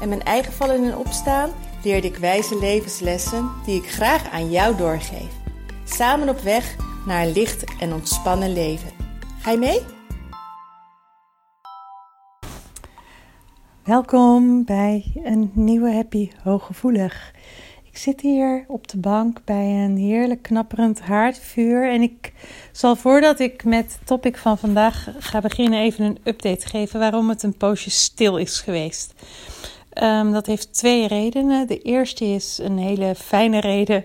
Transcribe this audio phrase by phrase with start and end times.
[0.00, 1.50] en mijn eigen vallen en opstaan
[1.82, 5.30] leerde ik wijze levenslessen die ik graag aan jou doorgeef.
[5.84, 8.90] Samen op weg naar een licht en ontspannen leven.
[9.40, 9.80] Ga je mee?
[13.84, 17.34] Welkom bij een nieuwe Happy Hooggevoelig.
[17.84, 21.90] Ik zit hier op de bank bij een heerlijk knapperend haardvuur.
[21.90, 22.32] En ik
[22.72, 27.28] zal voordat ik met het topic van vandaag ga beginnen, even een update geven waarom
[27.28, 29.14] het een poosje stil is geweest.
[30.02, 31.66] Um, dat heeft twee redenen.
[31.66, 34.04] De eerste is een hele fijne reden,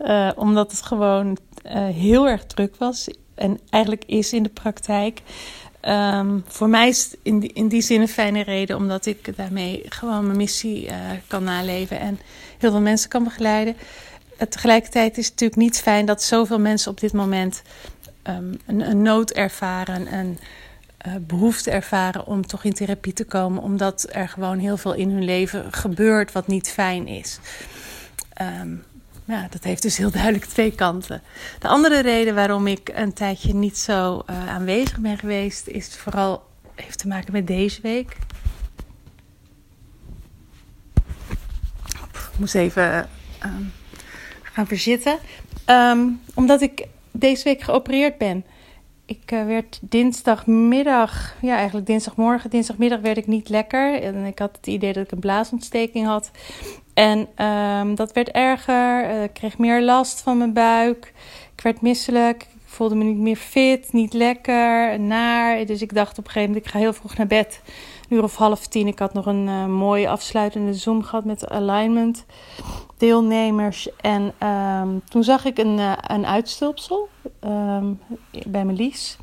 [0.00, 3.08] uh, omdat het gewoon uh, heel erg druk was.
[3.34, 5.20] En eigenlijk is in de praktijk.
[5.82, 9.36] Um, voor mij is het in die, in die zin een fijne reden, omdat ik
[9.36, 10.94] daarmee gewoon mijn missie uh,
[11.26, 12.18] kan naleven en
[12.58, 13.76] heel veel mensen kan begeleiden.
[14.48, 17.62] Tegelijkertijd is het natuurlijk niet fijn dat zoveel mensen op dit moment
[18.28, 20.36] um, een, een, nood ervaren, uh,
[21.20, 25.24] behoefte ervaren om toch in therapie te komen, omdat er gewoon heel veel in hun
[25.24, 27.38] leven gebeurt wat niet fijn is.
[28.40, 28.84] Um,
[29.24, 31.22] ja, dat heeft dus heel duidelijk twee kanten.
[31.58, 36.50] De andere reden waarom ik een tijdje niet zo uh, aanwezig ben geweest, is vooral
[36.74, 38.16] heeft te maken met deze week.
[42.12, 43.08] Ik moest even
[43.44, 43.50] uh,
[44.42, 45.18] gaan verzitten.
[45.66, 48.44] Um, omdat ik deze week geopereerd ben.
[49.12, 54.02] Ik uh, werd dinsdagmiddag, ja eigenlijk dinsdagmorgen, dinsdagmiddag werd ik niet lekker.
[54.02, 56.30] En ik had het idee dat ik een blaasontsteking had.
[56.94, 59.04] En um, dat werd erger.
[59.04, 61.12] Uh, ik kreeg meer last van mijn buik.
[61.56, 62.42] Ik werd misselijk.
[62.42, 65.66] Ik voelde me niet meer fit, niet lekker, naar.
[65.66, 67.60] Dus ik dacht op een gegeven moment, ik ga heel vroeg naar bed.
[68.12, 68.86] Uur of half tien.
[68.86, 72.24] Ik had nog een uh, mooie afsluitende Zoom gehad met alignment
[72.96, 73.88] deelnemers.
[73.96, 77.08] En um, toen zag ik een, uh, een uitstulpsel
[77.44, 78.00] um,
[78.46, 79.16] bij mijn lies.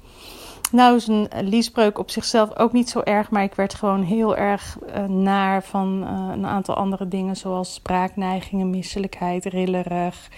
[0.72, 4.35] Nou is een liesbreuk op zichzelf ook niet zo erg, maar ik werd gewoon heel
[4.35, 5.88] erg uh, naar van
[6.31, 10.29] een aantal andere dingen, zoals spraakneigingen, misselijkheid, rillerig.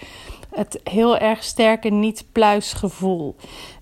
[0.54, 3.36] Het heel erg sterke niet-pluis gevoel.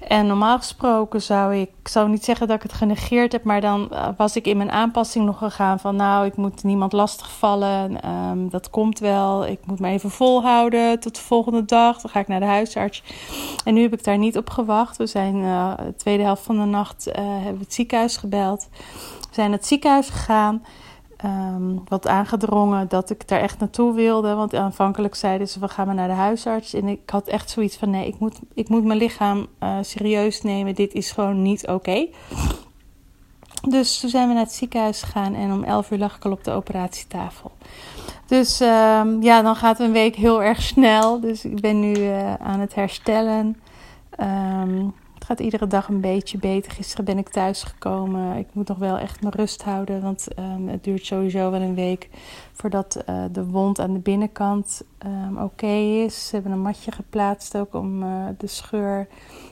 [0.08, 3.60] En normaal gesproken zou ik, ik zou niet zeggen dat ik het genegeerd heb, maar
[3.60, 8.08] dan uh, was ik in mijn aanpassing nog gegaan van, nou, ik moet niemand lastigvallen,
[8.10, 12.20] um, dat komt wel, ik moet me even volhouden tot de volgende dag, dan ga
[12.20, 13.02] ik naar de huisarts.
[13.64, 14.96] En nu heb ik daar niet op gewacht.
[14.96, 18.68] We zijn uh, de tweede helft van de nacht uh, hebben we het ziekenhuis gebeld.
[19.20, 20.62] We zijn naar het ziekenhuis gegaan.
[21.24, 24.34] Um, wat aangedrongen dat ik daar echt naartoe wilde.
[24.34, 26.74] Want aanvankelijk zeiden ze: we gaan maar naar de huisarts.
[26.74, 30.42] En ik had echt zoiets van: nee, ik moet, ik moet mijn lichaam uh, serieus
[30.42, 30.74] nemen.
[30.74, 32.06] Dit is gewoon niet oké.
[33.68, 36.32] Dus toen zijn we naar het ziekenhuis gegaan en om 11 uur lag ik al
[36.32, 37.52] op de operatietafel.
[38.26, 41.20] Dus um, ja, dan gaat een week heel erg snel.
[41.20, 43.60] Dus ik ben nu uh, aan het herstellen.
[44.20, 46.72] Um, het gaat iedere dag een beetje beter.
[46.72, 48.36] Gisteren ben ik thuis gekomen.
[48.36, 50.02] Ik moet nog wel echt mijn rust houden.
[50.02, 52.08] Want um, het duurt sowieso wel een week
[52.52, 55.66] voordat uh, de wond aan de binnenkant um, oké
[56.04, 56.28] is.
[56.28, 59.08] Ze hebben een matje geplaatst ook om uh, de scheur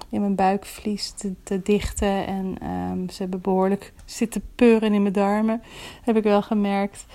[0.09, 2.27] in mijn buikvlies te, te dichten.
[2.27, 5.63] En um, ze hebben behoorlijk zitten peuren in mijn darmen.
[6.03, 7.07] Heb ik wel gemerkt.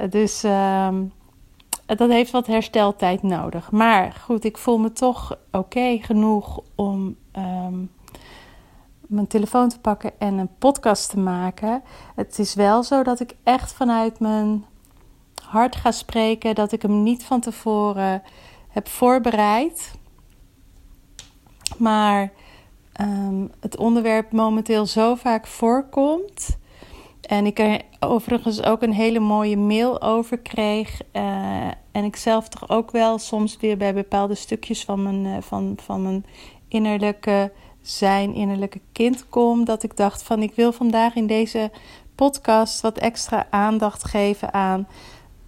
[0.00, 0.40] Uh, dus
[1.86, 3.70] dat heeft wat hersteltijd nodig.
[3.70, 7.90] Maar goed, ik voel me toch oké genoeg om um,
[9.00, 11.82] mijn telefoon te pakken en een podcast te maken.
[12.14, 14.64] Het is wel zo dat ik echt vanuit mijn
[15.44, 18.22] hart ga spreken, dat ik hem niet van tevoren
[18.68, 19.94] heb voorbereid.
[21.78, 22.32] Maar
[23.00, 26.58] um, het onderwerp momenteel zo vaak voorkomt.
[27.20, 31.00] En ik er overigens ook een hele mooie mail over kreeg.
[31.12, 35.36] Uh, en ik zelf toch ook wel soms weer bij bepaalde stukjes van mijn, uh,
[35.40, 36.24] van, van mijn
[36.72, 37.52] innerlijke
[37.82, 39.64] zijn, innerlijke kind kom.
[39.64, 41.70] Dat ik dacht van ik wil vandaag in deze
[42.14, 44.86] podcast wat extra aandacht geven aan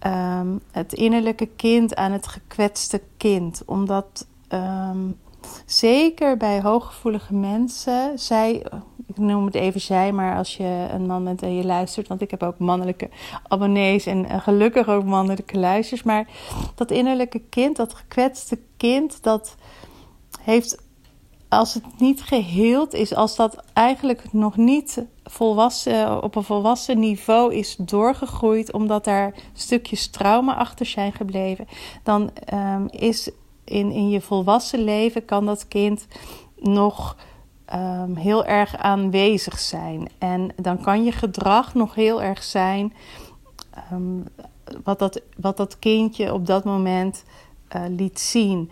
[0.05, 3.61] um, het innerlijke kind, aan het gekwetste kind.
[3.65, 5.19] Omdat um,
[5.65, 8.65] zeker bij hooggevoelige mensen, zij,
[9.07, 12.21] ik noem het even zij, maar als je een man bent en je luistert, want
[12.21, 13.09] ik heb ook mannelijke
[13.47, 16.27] abonnees en gelukkig ook mannelijke luisters, maar
[16.75, 19.55] dat innerlijke kind, dat gekwetste kind, dat
[20.41, 20.83] heeft
[21.49, 27.53] als het niet geheeld is, als dat eigenlijk nog niet volwassen, op een volwassen niveau
[27.53, 31.67] is doorgegroeid, omdat daar stukjes trauma achter zijn gebleven,
[32.03, 33.29] dan um, is
[33.63, 36.07] in, in je volwassen leven kan dat kind
[36.59, 37.15] nog
[37.73, 40.09] um, heel erg aanwezig zijn.
[40.17, 42.93] En dan kan je gedrag nog heel erg zijn
[43.91, 44.23] um,
[44.83, 47.23] wat, dat, wat dat kindje op dat moment
[47.75, 48.71] uh, liet zien.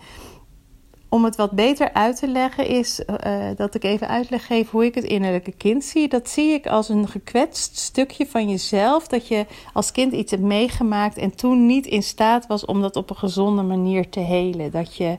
[1.14, 4.86] Om het wat beter uit te leggen is uh, dat ik even uitleg geef hoe
[4.86, 6.08] ik het innerlijke kind zie.
[6.08, 9.08] Dat zie ik als een gekwetst stukje van jezelf.
[9.08, 12.96] Dat je als kind iets hebt meegemaakt en toen niet in staat was om dat
[12.96, 14.72] op een gezonde manier te helen.
[14.72, 15.18] Dat je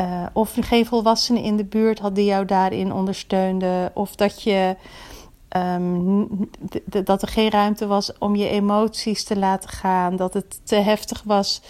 [0.00, 3.90] uh, of geen volwassenen in de buurt had die jou daarin ondersteunden.
[3.94, 4.76] Of dat je.
[5.56, 6.50] Um,
[7.04, 10.16] dat er geen ruimte was om je emoties te laten gaan.
[10.16, 11.62] Dat het te heftig was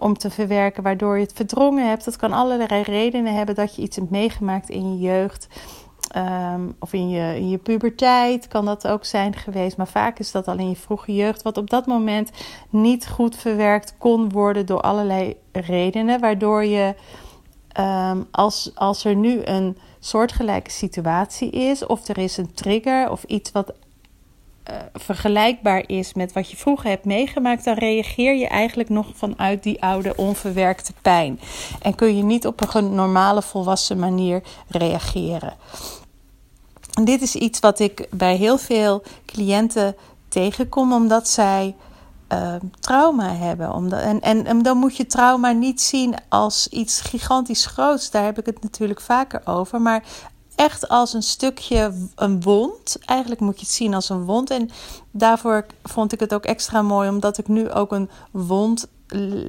[0.00, 2.04] om te verwerken, waardoor je het verdrongen hebt.
[2.04, 5.48] Dat kan allerlei redenen hebben dat je iets hebt meegemaakt in je jeugd.
[6.16, 9.76] Um, of in je, in je puberteit kan dat ook zijn geweest.
[9.76, 11.42] Maar vaak is dat al in je vroege jeugd.
[11.42, 12.30] Wat op dat moment
[12.70, 16.20] niet goed verwerkt kon worden door allerlei redenen.
[16.20, 16.94] Waardoor je
[17.80, 21.86] um, als, als er nu een soortgelijke situatie is.
[21.86, 23.72] Of er is een trigger of iets wat
[24.70, 29.62] uh, vergelijkbaar is met wat je vroeger hebt meegemaakt, dan reageer je eigenlijk nog vanuit
[29.62, 31.40] die oude onverwerkte pijn.
[31.82, 35.54] En kun je niet op een normale volwassen manier reageren.
[36.92, 39.96] En dit is iets wat ik bij heel veel cliënten
[40.28, 41.74] tegenkom, omdat zij
[42.32, 43.72] uh, trauma hebben.
[43.72, 48.10] Omdat, en, en, en, dan moet je trauma niet zien als iets gigantisch groots.
[48.10, 49.80] Daar heb ik het natuurlijk vaker over.
[49.80, 50.02] Maar
[50.56, 52.96] echt als een stukje, een wond.
[53.04, 54.50] Eigenlijk moet je het zien als een wond.
[54.50, 54.70] En
[55.10, 58.88] daarvoor vond ik het ook extra mooi, omdat ik nu ook een wond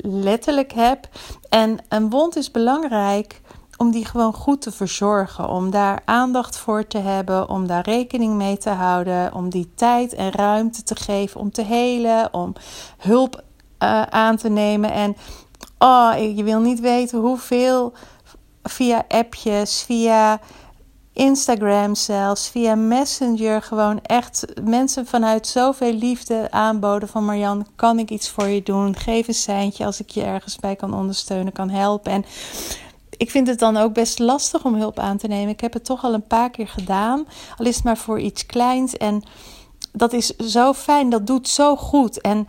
[0.02, 1.10] letterlijk heb.
[1.50, 3.42] En een wond is belangrijk
[3.78, 5.50] om die gewoon goed te verzorgen.
[5.50, 10.14] Om daar aandacht voor te hebben, om daar rekening mee te houden, om die tijd
[10.14, 12.54] en ruimte te geven om te helen, om
[12.98, 13.44] hulp
[13.84, 14.92] uh, aan te nemen.
[14.92, 15.16] En
[15.78, 17.94] oh, je wil niet weten hoeveel
[18.64, 20.40] via appjes, via
[21.18, 28.10] Instagram zelfs, via Messenger gewoon echt mensen vanuit zoveel liefde aanboden van Marjan, kan ik
[28.10, 28.96] iets voor je doen?
[28.96, 32.12] Geef een seintje als ik je ergens bij kan ondersteunen, kan helpen.
[32.12, 32.26] En
[33.18, 35.50] ik vind het dan ook best lastig om hulp aan te nemen.
[35.50, 37.28] Ik heb het toch al een paar keer gedaan,
[37.58, 38.98] al is het maar voor iets kleins.
[38.98, 39.24] En
[39.92, 42.22] dat is zo fijn, dat doet zo goed.
[42.22, 42.48] En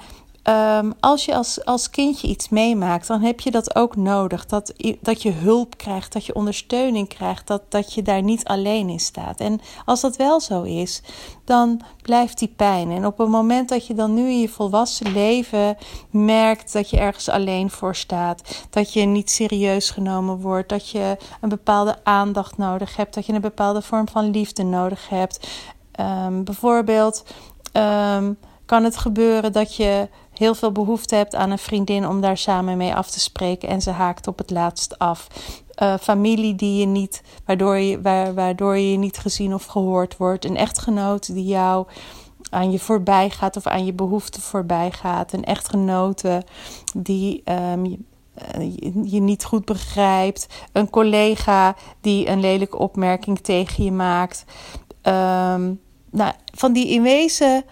[0.48, 4.46] Um, als je als, als kindje iets meemaakt, dan heb je dat ook nodig.
[4.46, 8.88] Dat, dat je hulp krijgt, dat je ondersteuning krijgt, dat, dat je daar niet alleen
[8.88, 9.40] in staat.
[9.40, 11.02] En als dat wel zo is,
[11.44, 12.90] dan blijft die pijn.
[12.90, 15.76] En op het moment dat je dan nu in je volwassen leven
[16.10, 21.16] merkt dat je ergens alleen voor staat, dat je niet serieus genomen wordt, dat je
[21.40, 25.48] een bepaalde aandacht nodig hebt, dat je een bepaalde vorm van liefde nodig hebt.
[26.00, 27.24] Um, bijvoorbeeld.
[27.72, 32.36] Um, kan het gebeuren dat je heel veel behoefte hebt aan een vriendin om daar
[32.36, 35.26] samen mee af te spreken en ze haakt op het laatst af.
[35.82, 38.00] Uh, familie die je niet, waardoor je,
[38.34, 40.44] waardoor je niet gezien of gehoord wordt.
[40.44, 41.86] Een echtgenoot die jou
[42.50, 45.32] aan je voorbij gaat of aan je behoeften voorbij gaat.
[45.32, 46.44] Een echtgenote
[46.96, 47.42] die
[47.72, 47.98] um, je,
[49.04, 50.46] je niet goed begrijpt.
[50.72, 54.44] Een collega die een lelijke opmerking tegen je maakt.
[55.02, 55.80] Um,
[56.10, 57.64] nou, van die in wezen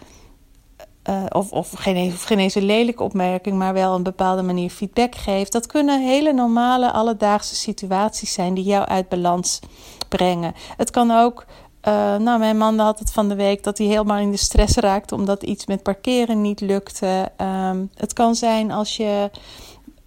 [1.09, 4.71] uh, of, of, geen, of geen eens een lelijke opmerking, maar wel een bepaalde manier
[4.71, 5.53] feedback geeft.
[5.53, 9.61] Dat kunnen hele normale alledaagse situaties zijn die jou uit balans
[10.09, 10.55] brengen.
[10.77, 11.45] Het kan ook.
[11.89, 14.77] Uh, nou, mijn man had het van de week dat hij helemaal in de stress
[14.77, 17.33] raakte omdat iets met parkeren niet lukte.
[17.71, 19.31] Um, het kan zijn als je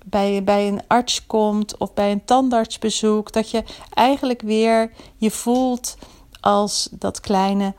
[0.06, 3.63] bij, bij een arts komt of bij een tandartsbezoek, dat je
[3.94, 5.98] eigenlijk weer je voelt
[6.39, 7.74] als dat kleine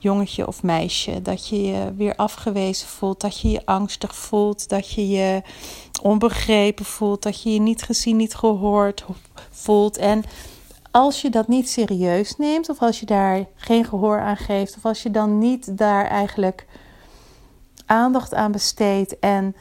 [0.00, 1.22] jongetje of meisje.
[1.22, 5.42] Dat je je weer afgewezen voelt, dat je je angstig voelt, dat je je
[6.02, 9.04] onbegrepen voelt, dat je je niet gezien, niet gehoord
[9.50, 9.96] voelt.
[9.96, 10.24] En
[10.90, 14.84] als je dat niet serieus neemt, of als je daar geen gehoor aan geeft, of
[14.84, 16.66] als je dan niet daar eigenlijk
[17.86, 19.56] aandacht aan besteedt en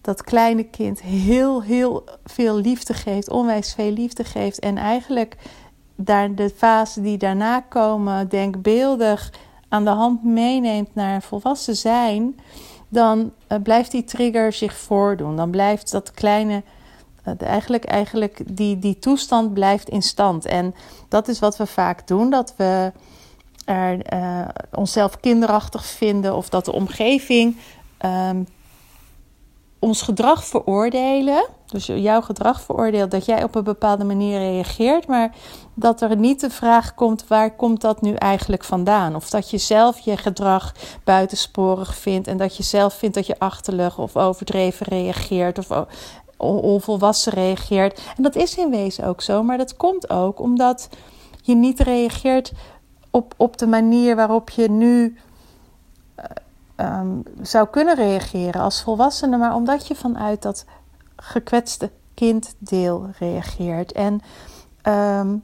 [0.00, 5.36] dat kleine kind heel, heel veel liefde geeft, onwijs veel liefde geeft en eigenlijk
[5.96, 9.32] daar de fase die daarna komen, denkbeeldig
[9.74, 12.40] aan de hand meeneemt naar volwassen zijn,
[12.88, 15.36] dan uh, blijft die trigger zich voordoen.
[15.36, 16.62] Dan blijft dat kleine,
[17.26, 20.46] uh, eigenlijk, eigenlijk die, die toestand blijft in stand.
[20.46, 20.74] En
[21.08, 22.92] dat is wat we vaak doen, dat we
[23.64, 27.56] er, uh, onszelf kinderachtig vinden of dat de omgeving
[28.04, 28.46] um,
[29.78, 31.46] ons gedrag veroordelen.
[31.74, 35.34] Dus jouw gedrag veroordeelt, dat jij op een bepaalde manier reageert, maar
[35.74, 39.14] dat er niet de vraag komt: waar komt dat nu eigenlijk vandaan?
[39.14, 43.38] Of dat je zelf je gedrag buitensporig vindt en dat je zelf vindt dat je
[43.38, 45.86] achterlijk of overdreven reageert of
[46.36, 48.00] onvolwassen reageert.
[48.16, 50.88] En dat is in wezen ook zo, maar dat komt ook omdat
[51.42, 52.52] je niet reageert
[53.10, 55.18] op, op de manier waarop je nu
[56.76, 60.64] uh, um, zou kunnen reageren als volwassene, maar omdat je vanuit dat
[61.16, 63.92] gekwetste kinddeel reageert.
[63.92, 64.12] En
[64.82, 65.42] um,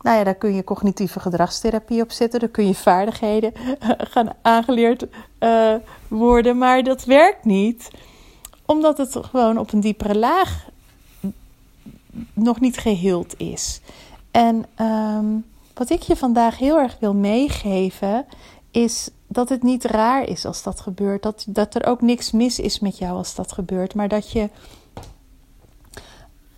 [0.00, 2.40] nou ja, daar kun je cognitieve gedragstherapie op zetten.
[2.40, 3.52] Daar kun je vaardigheden
[4.12, 5.06] gaan aangeleerd
[5.40, 5.74] uh,
[6.08, 6.58] worden.
[6.58, 7.90] Maar dat werkt niet,
[8.66, 10.68] omdat het gewoon op een diepere laag
[12.32, 13.80] nog niet geheeld is.
[14.30, 15.44] En um,
[15.74, 18.26] wat ik je vandaag heel erg wil meegeven,
[18.70, 21.22] is dat het niet raar is als dat gebeurt.
[21.22, 23.94] Dat, dat er ook niks mis is met jou als dat gebeurt.
[23.94, 24.48] Maar dat je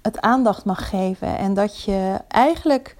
[0.02, 1.38] het aandacht mag geven.
[1.38, 2.96] En dat je eigenlijk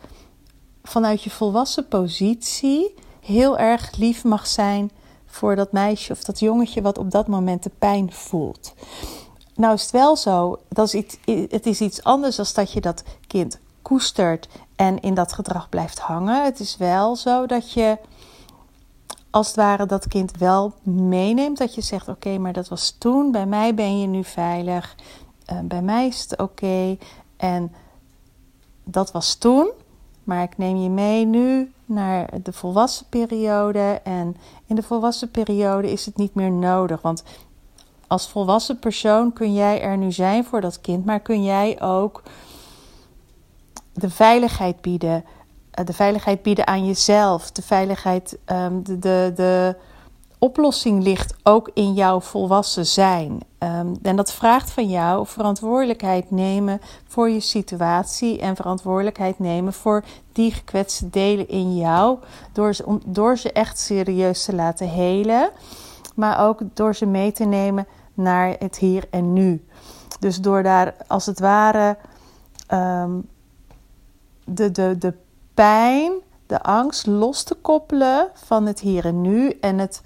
[0.82, 4.90] vanuit je volwassen positie heel erg lief mag zijn
[5.26, 8.74] voor dat meisje of dat jongetje wat op dat moment de pijn voelt.
[9.54, 11.18] Nou is het wel zo, dat is iets,
[11.50, 15.98] het is iets anders dan dat je dat kind koestert en in dat gedrag blijft
[15.98, 16.44] hangen.
[16.44, 17.98] Het is wel zo dat je
[19.30, 21.58] als het ware dat kind wel meeneemt.
[21.58, 23.32] Dat je zegt: Oké, maar dat was toen.
[23.32, 24.96] Bij mij ben je nu veilig.
[25.52, 26.96] Uh, bij mij is het oké.
[27.36, 27.72] En
[28.84, 29.70] dat was toen.
[30.24, 34.00] Maar ik neem je mee nu naar de volwassen periode.
[34.04, 37.02] En in de volwassen periode is het niet meer nodig.
[37.02, 37.22] Want
[38.06, 41.04] als volwassen persoon kun jij er nu zijn voor dat kind.
[41.04, 42.22] Maar kun jij ook
[43.92, 45.24] de veiligheid bieden
[45.72, 47.50] eh, de veiligheid bieden aan jezelf.
[47.50, 49.76] De veiligheid, um, de, de, de
[50.42, 53.40] oplossing ligt ook in jouw volwassen zijn.
[53.58, 60.04] Um, en dat vraagt van jou verantwoordelijkheid nemen voor je situatie en verantwoordelijkheid nemen voor
[60.32, 62.18] die gekwetste delen in jou.
[62.52, 65.50] Door ze, door ze echt serieus te laten helen,
[66.14, 69.64] maar ook door ze mee te nemen naar het hier en nu.
[70.20, 71.96] Dus door daar als het ware
[72.72, 73.28] um,
[74.44, 75.14] de, de, de
[75.54, 76.12] pijn,
[76.46, 80.02] de angst los te koppelen van het hier en nu en het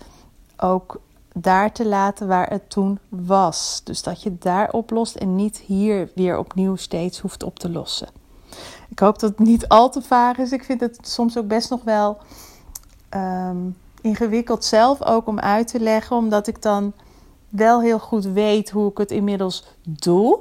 [0.56, 1.00] ook
[1.34, 3.80] daar te laten waar het toen was.
[3.84, 8.08] Dus dat je daar oplost en niet hier weer opnieuw steeds hoeft op te lossen.
[8.88, 10.52] Ik hoop dat het niet al te vaag is.
[10.52, 12.18] Ik vind het soms ook best nog wel
[13.10, 16.92] um, ingewikkeld zelf ook om uit te leggen, omdat ik dan
[17.48, 20.38] wel heel goed weet hoe ik het inmiddels doe.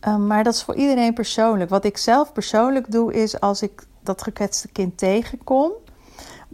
[0.00, 1.70] Ehm, maar dat is voor iedereen persoonlijk.
[1.70, 5.72] Wat ik zelf persoonlijk doe, is als ik dat gekwetste kind tegenkom,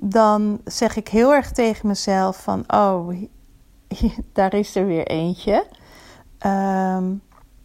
[0.05, 3.09] dan zeg ik heel erg tegen mezelf van, oh,
[4.33, 5.67] daar is er weer eentje.
[6.39, 7.13] Ehm,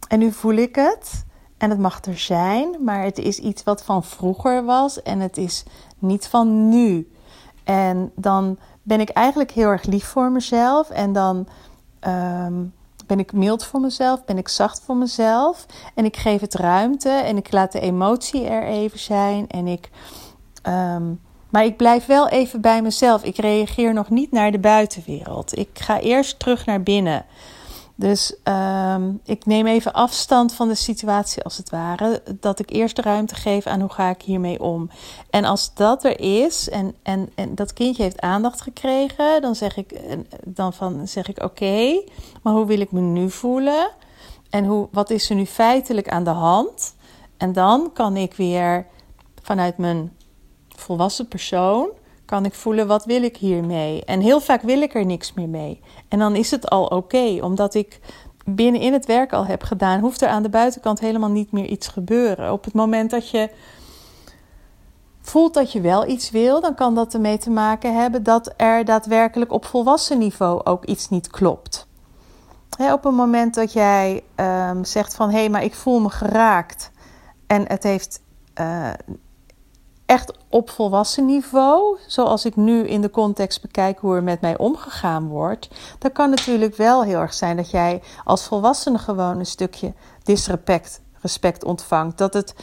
[0.08, 1.26] en nu voel ik het.
[1.56, 5.36] En het mag er zijn, maar het is iets wat van vroeger was en het
[5.36, 5.64] is
[5.98, 7.12] niet van nu.
[7.64, 10.90] En dan ben ik eigenlijk heel erg lief voor mezelf.
[10.90, 11.48] En dan
[12.00, 12.64] ehm,
[13.06, 14.24] ben ik mild voor mezelf?
[14.24, 15.66] Ben ik zacht voor mezelf?
[15.94, 19.48] En ik geef het ruimte en ik laat de emotie er even zijn.
[19.48, 19.90] En ik,
[20.62, 21.12] ehm,
[21.50, 23.22] maar ik blijf wel even bij mezelf.
[23.24, 25.58] Ik reageer nog niet naar de buitenwereld.
[25.58, 27.24] Ik ga eerst terug naar binnen.
[27.94, 32.22] Dus ehm, ik neem even afstand van de situatie als het ware.
[32.40, 34.90] Dat ik eerst de ruimte geef aan hoe ga ik hiermee om.
[35.30, 39.76] En als dat er is en, en, en dat kindje heeft aandacht gekregen, dan zeg
[39.76, 40.00] ik,
[40.44, 42.02] dan van, zeg ik oké,
[42.42, 43.90] maar hoe wil ik me nu voelen?
[44.50, 46.94] En hoe, wat is er nu feitelijk aan de hand?
[47.36, 48.86] En dan kan ik weer
[49.42, 50.12] vanuit mijn
[50.78, 51.88] volwassen persoon
[52.24, 54.04] kan ik voelen wat wil ik hiermee.
[54.04, 55.80] En heel vaak wil ik er niks meer mee.
[56.08, 58.00] En dan is het al oké, omdat ik
[58.44, 61.64] binnen in het werk al heb gedaan, hoeft er aan de buitenkant helemaal niet meer
[61.64, 62.52] iets gebeuren.
[62.52, 63.50] Op het moment dat je
[65.20, 68.84] voelt dat je wel iets wil, dan kan dat ermee te maken hebben dat er
[68.84, 71.86] daadwerkelijk op volwassen niveau ook iets niet klopt.
[72.92, 76.90] op het moment dat jij um, zegt van hé, hey, maar ik voel me geraakt
[77.46, 78.22] en het heeft
[78.60, 78.88] uh,
[80.08, 84.58] echt op volwassen niveau, zoals ik nu in de context bekijk hoe er met mij
[84.58, 89.46] omgegaan wordt, dan kan natuurlijk wel heel erg zijn dat jij als volwassene gewoon een
[89.46, 92.18] stukje disrespect respect ontvangt.
[92.18, 92.54] Dat het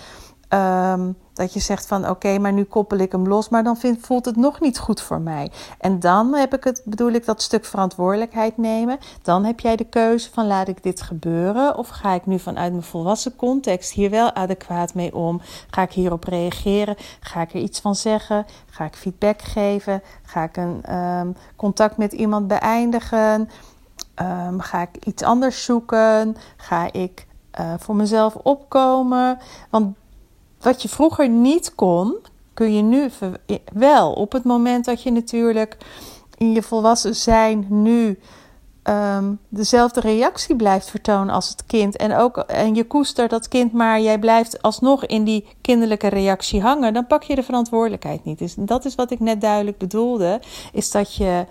[0.50, 4.06] um, dat je zegt van oké, maar nu koppel ik hem los, maar dan vind,
[4.06, 5.52] voelt het nog niet goed voor mij.
[5.80, 8.98] En dan heb ik het, bedoel ik dat stuk verantwoordelijkheid nemen.
[9.22, 12.72] Dan heb jij de keuze van laat ik dit gebeuren of ga ik nu vanuit
[12.72, 15.42] mijn volwassen context hier wel adequaat mee om?
[15.70, 16.96] Ga ik hierop reageren?
[17.20, 18.46] Ga ik er iets van zeggen?
[18.70, 20.02] Ga ik feedback geven?
[20.24, 23.50] Ga ik een um, contact met iemand beëindigen?
[24.16, 26.38] Ehm, ga ik iets anders zoeken?
[26.58, 27.28] Ga ik
[27.60, 29.38] uh, voor mezelf opkomen?
[29.70, 29.96] Want
[30.66, 32.16] wat je vroeger niet kon,
[32.54, 33.10] kun je nu
[33.74, 34.12] wel.
[34.14, 35.78] Op het moment dat je natuurlijk
[36.38, 38.20] in je volwassen zijn nu
[38.84, 41.96] um, dezelfde reactie blijft vertonen als het kind.
[41.96, 46.62] En, ook, en je koestert dat kind, maar jij blijft alsnog in die kinderlijke reactie
[46.62, 46.94] hangen.
[46.94, 48.40] Dan pak je de verantwoordelijkheid niet.
[48.40, 50.40] Dus dat is wat ik net duidelijk bedoelde.
[50.72, 51.46] Is dat je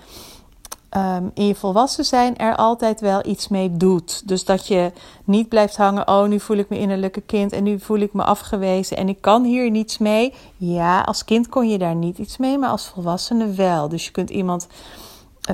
[0.96, 4.28] um, in je volwassen zijn er altijd wel iets mee doet.
[4.28, 4.92] Dus dat je
[5.24, 6.08] niet blijft hangen.
[6.08, 9.20] Oh, nu voel ik me innerlijke kind en nu voel ik me afgewezen en ik
[9.20, 10.34] kan hier niets mee.
[10.56, 13.88] Ja, als kind kon je daar niet iets mee, maar als volwassene wel.
[13.88, 14.66] Dus je kunt iemand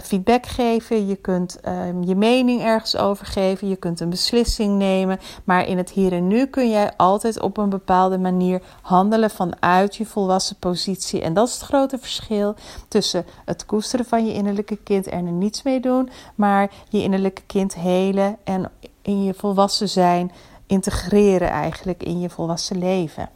[0.02, 5.18] feedback geven, je kunt um, je mening ergens over geven, je kunt een beslissing nemen.
[5.44, 9.96] Maar in het hier en nu kun jij altijd op een bepaalde manier handelen vanuit
[9.96, 11.20] je volwassen positie.
[11.20, 12.54] En dat is het grote verschil
[12.88, 17.42] tussen het koesteren van je innerlijke kind en er niets mee doen, maar je innerlijke
[17.46, 18.70] kind helen en
[19.02, 20.32] in je volwassen zijn
[20.66, 23.28] integreren eigenlijk in je volwassen leven.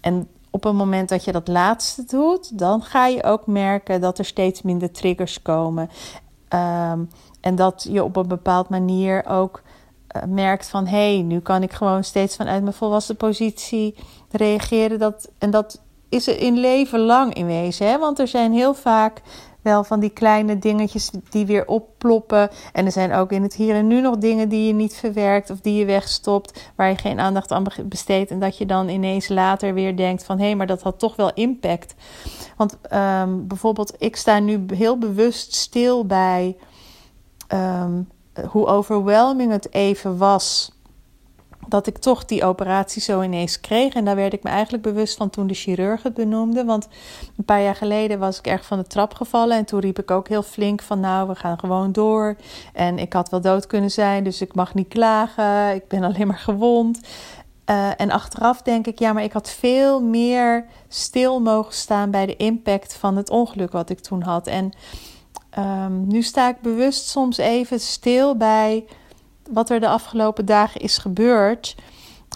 [0.00, 4.18] En op het moment dat je dat laatste doet, dan ga je ook merken dat
[4.18, 5.90] er steeds minder triggers komen.
[6.48, 7.00] Ehm,
[7.40, 9.62] en dat je op een bepaald manier ook
[10.16, 13.94] uh, merkt van hé, hey, nu kan ik gewoon steeds vanuit mijn volwassen positie
[14.30, 14.98] reageren.
[14.98, 17.86] Dat, en dat is in leven lang in wezen.
[17.86, 17.98] Hè?
[17.98, 19.22] Want er zijn heel vaak
[19.84, 22.50] van die kleine dingetjes die weer opploppen.
[22.72, 25.50] En er zijn ook in het hier en nu nog dingen die je niet verwerkt
[25.50, 28.30] of die je wegstopt, waar je geen aandacht aan besteedt.
[28.30, 31.16] En dat je dan ineens later weer denkt van hé, hey, maar dat had toch
[31.16, 31.94] wel impact.
[32.56, 36.56] Want ehm, bijvoorbeeld, ik sta nu heel bewust stil bij
[37.46, 38.02] ehm,
[38.48, 40.76] hoe overwhelming het even was
[41.68, 43.94] dat ik toch die operatie zo ineens kreeg.
[43.94, 46.64] En daar werd ik me eigenlijk bewust van toen de chirurg het benoemde.
[46.64, 46.88] Want
[47.36, 49.56] een paar jaar geleden was ik erg van de trap gevallen.
[49.56, 52.36] En toen riep ik ook heel flink van nou, we gaan gewoon door.
[52.72, 55.74] En ik had wel dood kunnen zijn, dus ik mag niet klagen.
[55.74, 57.00] Ik ben alleen maar gewond.
[57.70, 62.26] Uh, en achteraf denk ik, ja, maar ik had veel meer stil mogen staan bij
[62.26, 64.46] de impact van het ongeluk wat ik toen had.
[64.46, 64.72] En
[65.58, 68.84] um, nu sta ik bewust soms even stil bij
[69.48, 71.76] wat er de afgelopen dagen is gebeurd.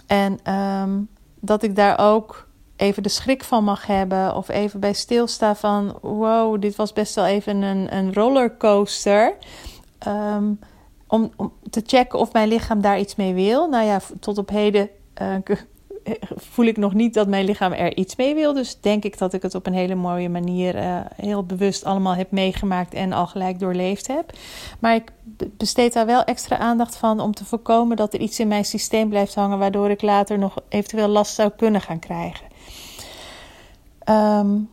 [0.07, 0.99] En ehm,
[1.39, 4.35] dat ik daar ook even de schrik van mag hebben.
[4.35, 9.33] Of even bij stilstaan van: wow, dit was best wel even een, een rollercoaster.
[10.07, 10.59] Um,
[11.07, 13.69] om, om te checken of mijn lichaam daar iets mee wil.
[13.69, 14.89] Nou ja, tot op heden
[15.21, 15.35] uh,
[16.35, 18.53] voel ik nog niet dat mijn lichaam er iets mee wil.
[18.53, 22.15] Dus denk ik dat ik het op een hele mooie manier uh, heel bewust allemaal
[22.15, 24.31] heb meegemaakt en al gelijk doorleefd heb.
[24.79, 25.11] Maar ik
[25.57, 29.09] besteed daar wel extra aandacht van om te voorkomen dat er iets in mijn systeem
[29.09, 32.45] blijft hangen, waardoor ik later nog eventueel last zou kunnen gaan krijgen.
[34.09, 34.69] Um,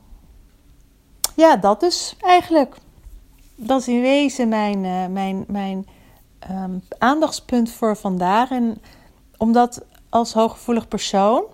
[1.36, 2.76] ja, dat dus eigenlijk.
[3.56, 5.86] Dat is in wezen mijn, uh, mijn, mijn
[6.50, 8.50] um, aandachtspunt voor vandaag.
[8.50, 8.82] En
[9.36, 11.44] omdat als hooggevoelig persoon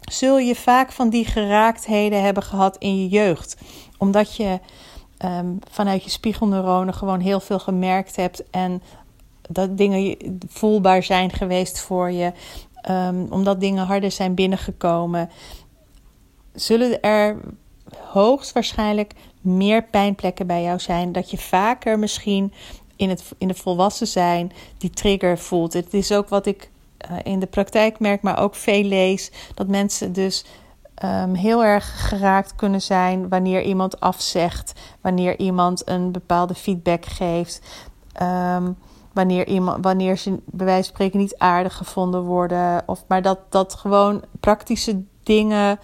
[0.00, 3.56] zul je vaak van die geraaktheden hebben gehad in je jeugd.
[3.98, 4.60] Omdat je
[5.24, 8.82] um, vanuit je spiegelneuronen gewoon heel veel gemerkt hebt en
[9.42, 10.16] dat dingen
[10.48, 12.32] voelbaar zijn geweest voor je.
[12.90, 15.30] Um, omdat dingen harder zijn binnengekomen.
[16.52, 17.40] Zullen er
[17.96, 21.12] hoogstwaarschijnlijk meer pijnplekken bij jou zijn.
[21.12, 22.52] Dat je vaker misschien
[22.96, 25.72] in het in de volwassen zijn die trigger voelt.
[25.72, 26.70] Het is ook wat ik
[27.22, 29.30] in de praktijk merk, maar ook veel lees.
[29.54, 30.44] Dat mensen dus
[31.04, 37.60] um, heel erg geraakt kunnen zijn wanneer iemand afzegt, wanneer iemand een bepaalde feedback geeft.
[38.22, 38.76] Um,
[39.12, 42.82] wanneer, iemand, wanneer ze bij wijze van spreken niet aardig gevonden worden.
[42.86, 45.78] Of, maar dat, dat gewoon praktische dingen,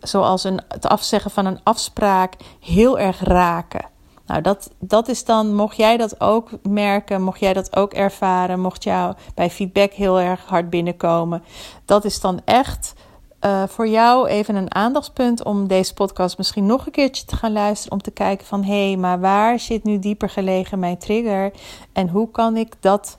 [0.00, 3.84] zoals een, het afzeggen van een afspraak, heel erg raken.
[4.30, 8.60] Nou, dat, dat is dan, mocht jij dat ook merken, mocht jij dat ook ervaren,
[8.60, 11.42] mocht jou bij feedback heel erg hard binnenkomen,
[11.84, 12.94] dat is dan echt
[13.40, 17.52] uh, voor jou even een aandachtspunt om deze podcast misschien nog een keertje te gaan
[17.52, 17.92] luisteren.
[17.92, 21.52] Om te kijken van hé, hey, maar waar zit nu dieper gelegen mijn trigger?
[21.92, 23.16] En hoe kan ik dat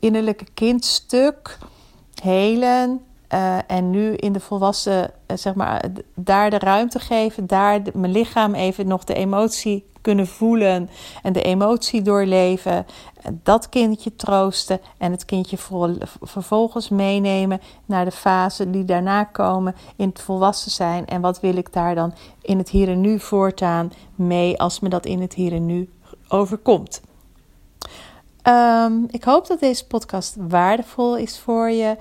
[0.00, 1.58] innerlijke kindstuk
[2.22, 3.07] helen?
[3.34, 8.12] Uh, en nu in de volwassen, uh, zeg maar, daar de ruimte geven, daar mijn
[8.12, 10.90] lichaam even nog de emotie kunnen voelen
[11.22, 12.86] en de emotie doorleven.
[13.42, 15.56] Dat kindje troosten en het kindje
[16.20, 21.06] vervolgens meenemen naar de fase die daarna komen in het volwassen zijn.
[21.06, 24.88] En wat wil ik daar dan in het hier en nu voortaan mee als me
[24.88, 25.90] dat in het hier en nu
[26.28, 27.00] overkomt.
[28.48, 31.96] Um, ik hoop dat deze podcast waardevol is voor je.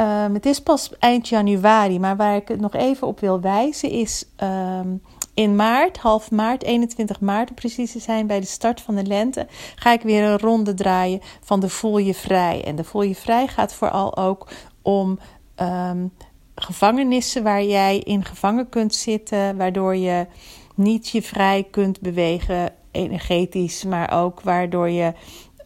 [0.00, 3.90] Um, het is pas eind januari, maar waar ik het nog even op wil wijzen
[3.90, 4.24] is.
[4.42, 5.02] Um,
[5.34, 9.06] in maart, half maart, 21 maart om precies te zijn, bij de start van de
[9.06, 12.64] lente, ga ik weer een ronde draaien van de Voel je Vrij.
[12.64, 14.48] En de Voel je Vrij gaat vooral ook
[14.82, 15.18] om
[15.60, 16.12] um,
[16.54, 20.26] gevangenissen waar jij in gevangen kunt zitten, waardoor je
[20.74, 25.12] niet je vrij kunt bewegen energetisch, maar ook waardoor je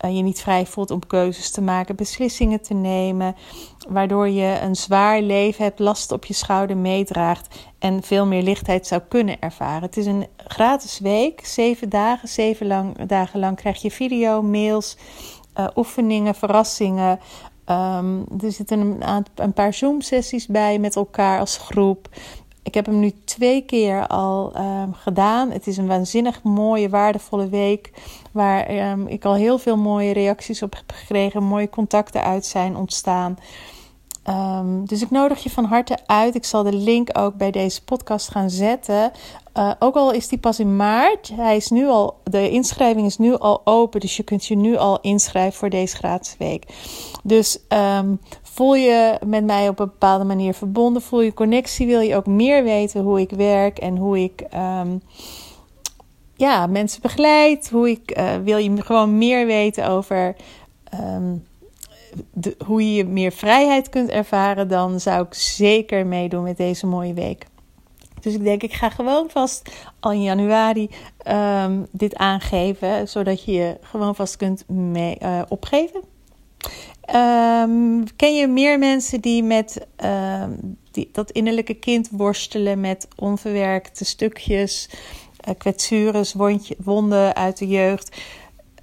[0.00, 3.36] je niet vrij voelt om keuzes te maken, beslissingen te nemen,
[3.88, 8.86] waardoor je een zwaar leven hebt, last op je schouder meedraagt en veel meer lichtheid
[8.86, 9.82] zou kunnen ervaren.
[9.82, 14.96] Het is een gratis week, zeven dagen, zeven lang, dagen lang krijg je video, mails,
[15.58, 17.20] uh, oefeningen, verrassingen.
[17.70, 22.08] Um, er zitten een, een paar Zoom-sessies bij met elkaar als groep.
[22.68, 25.50] Ik heb hem nu twee keer al um, gedaan.
[25.50, 27.92] Het is een waanzinnig mooie, waardevolle week.
[28.32, 31.42] Waar um, ik al heel veel mooie reacties op heb gekregen.
[31.42, 33.38] Mooie contacten uit zijn ontstaan.
[34.28, 36.34] Um, dus ik nodig je van harte uit.
[36.34, 39.12] Ik zal de link ook bij deze podcast gaan zetten.
[39.54, 41.30] Uh, ook al is die pas in maart.
[41.34, 44.00] Hij is nu al, de inschrijving is nu al open.
[44.00, 46.64] Dus je kunt je nu al inschrijven voor deze gratis week.
[47.22, 47.58] Dus
[48.58, 51.02] voel je met mij op een bepaalde manier verbonden.
[51.02, 51.86] Voel je connectie.
[51.86, 54.44] Wil je ook meer weten hoe ik werk en hoe ik.
[54.54, 55.02] Um,
[56.34, 57.70] ja, mensen begeleid.
[57.70, 60.36] Hoe ik uh, wil je gewoon meer weten over
[62.32, 67.14] de, hoe je meer vrijheid kunt ervaren, dan zou ik zeker meedoen met deze mooie
[67.14, 67.46] week.
[68.20, 70.90] Dus ik denk, ik ga gewoon vast al in januari
[71.26, 76.00] um, dit aangeven, zodat je je gewoon vast kunt mee, uh, opgeven.
[77.14, 84.04] Um, ken je meer mensen die met um, die, dat innerlijke kind worstelen met onverwerkte
[84.04, 84.88] stukjes,
[85.48, 86.34] uh, kwetsures,
[86.78, 88.16] wonden uit de jeugd?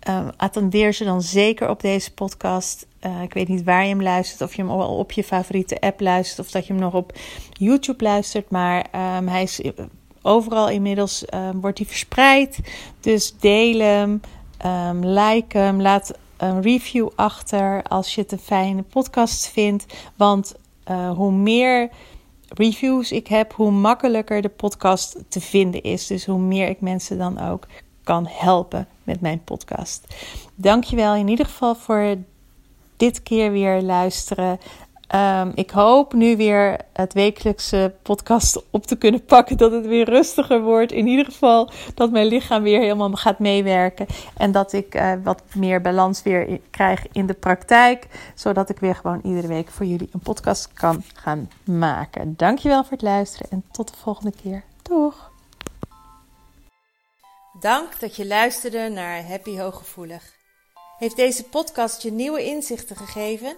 [0.09, 2.87] Uh, attendeer ze dan zeker op deze podcast.
[3.05, 5.79] Uh, ik weet niet waar je hem luistert, of je hem al op je favoriete
[5.79, 7.17] app luistert, of dat je hem nog op
[7.51, 8.49] YouTube luistert.
[8.49, 8.85] Maar
[9.17, 9.61] um, hij is
[10.21, 12.59] overal inmiddels um, wordt hij verspreid.
[12.99, 14.21] Dus deel hem,
[14.65, 19.85] um, like hem, laat een review achter als je het een fijne podcast vindt.
[20.15, 20.55] Want
[20.91, 21.89] uh, hoe meer
[22.47, 26.07] reviews ik heb, hoe makkelijker de podcast te vinden is.
[26.07, 27.67] Dus hoe meer ik mensen dan ook
[28.03, 30.15] kan helpen met mijn podcast.
[30.55, 32.15] Dankjewel in ieder geval voor
[32.97, 34.59] dit keer weer luisteren.
[35.13, 39.57] Um, ik hoop nu weer het wekelijkse podcast op te kunnen pakken.
[39.57, 40.91] Dat het weer rustiger wordt.
[40.91, 44.05] In ieder geval dat mijn lichaam weer helemaal gaat meewerken.
[44.37, 48.07] En dat ik uh, wat meer balans weer krijg in de praktijk.
[48.35, 52.33] Zodat ik weer gewoon iedere week voor jullie een podcast kan gaan maken.
[52.37, 54.63] Dankjewel voor het luisteren en tot de volgende keer.
[54.81, 55.31] Doeg!
[57.59, 60.33] Dank dat je luisterde naar Happy Hooggevoelig.
[60.97, 63.57] Heeft deze podcast je nieuwe inzichten gegeven?